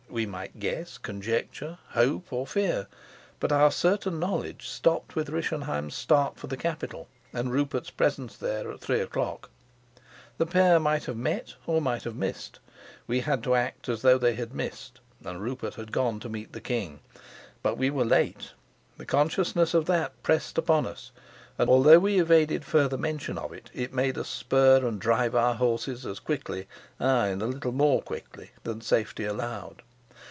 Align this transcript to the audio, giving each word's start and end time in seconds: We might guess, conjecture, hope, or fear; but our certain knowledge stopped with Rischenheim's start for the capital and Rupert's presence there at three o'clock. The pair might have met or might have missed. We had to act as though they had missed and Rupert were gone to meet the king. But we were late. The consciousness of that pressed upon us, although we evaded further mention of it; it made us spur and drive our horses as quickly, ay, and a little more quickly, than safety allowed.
We 0.11 0.25
might 0.25 0.59
guess, 0.59 0.97
conjecture, 0.97 1.77
hope, 1.91 2.33
or 2.33 2.45
fear; 2.45 2.87
but 3.39 3.53
our 3.53 3.71
certain 3.71 4.19
knowledge 4.19 4.67
stopped 4.67 5.15
with 5.15 5.29
Rischenheim's 5.29 5.95
start 5.95 6.37
for 6.37 6.47
the 6.47 6.57
capital 6.57 7.07
and 7.31 7.49
Rupert's 7.49 7.91
presence 7.91 8.35
there 8.35 8.69
at 8.69 8.81
three 8.81 8.99
o'clock. 8.99 9.49
The 10.37 10.45
pair 10.45 10.81
might 10.81 11.05
have 11.05 11.15
met 11.15 11.55
or 11.65 11.79
might 11.79 12.03
have 12.03 12.17
missed. 12.17 12.59
We 13.07 13.21
had 13.21 13.41
to 13.43 13.55
act 13.55 13.87
as 13.87 14.01
though 14.01 14.17
they 14.17 14.35
had 14.35 14.53
missed 14.53 14.99
and 15.23 15.41
Rupert 15.41 15.77
were 15.77 15.85
gone 15.85 16.19
to 16.19 16.27
meet 16.29 16.51
the 16.51 16.59
king. 16.59 16.99
But 17.63 17.77
we 17.77 17.89
were 17.89 18.03
late. 18.03 18.51
The 18.97 19.05
consciousness 19.05 19.73
of 19.73 19.85
that 19.85 20.21
pressed 20.23 20.57
upon 20.57 20.85
us, 20.85 21.13
although 21.57 21.99
we 21.99 22.19
evaded 22.19 22.65
further 22.65 22.97
mention 22.97 23.37
of 23.37 23.53
it; 23.53 23.69
it 23.73 23.93
made 23.93 24.17
us 24.17 24.27
spur 24.27 24.85
and 24.85 24.99
drive 24.99 25.35
our 25.35 25.55
horses 25.55 26.05
as 26.05 26.19
quickly, 26.19 26.67
ay, 26.99 27.27
and 27.29 27.41
a 27.41 27.47
little 27.47 27.71
more 27.71 28.01
quickly, 28.01 28.51
than 28.63 28.81
safety 28.81 29.23
allowed. 29.23 29.83